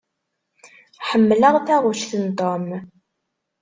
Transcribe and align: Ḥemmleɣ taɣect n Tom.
Ḥemmleɣ 1.09 1.55
taɣect 1.67 2.11
n 2.23 2.25
Tom. 2.39 2.67